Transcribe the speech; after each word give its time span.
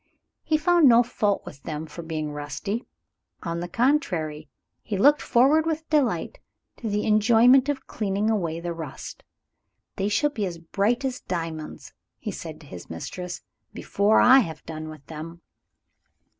He 0.41 0.57
found 0.57 0.89
no 0.89 1.03
fault 1.03 1.43
with 1.45 1.61
them 1.61 1.85
for 1.85 2.01
being 2.01 2.31
rusty. 2.31 2.87
On 3.43 3.59
the 3.59 3.67
contrary, 3.67 4.49
he 4.81 4.97
looked 4.97 5.21
forward 5.21 5.67
with 5.67 5.87
delight 5.91 6.39
to 6.77 6.89
the 6.89 7.05
enjoyment 7.05 7.69
of 7.69 7.85
cleaning 7.85 8.27
away 8.27 8.59
the 8.59 8.73
rust. 8.73 9.23
"They 9.97 10.09
shall 10.09 10.31
be 10.31 10.47
as 10.47 10.57
bright 10.57 11.05
as 11.05 11.19
diamonds," 11.21 11.93
he 12.17 12.31
had 12.31 12.37
said 12.39 12.61
to 12.61 12.65
his 12.65 12.89
mistress, 12.89 13.41
"before 13.75 14.19
I 14.19 14.39
have 14.39 14.65
done 14.65 14.89
with 14.89 15.05
them." 15.05 15.41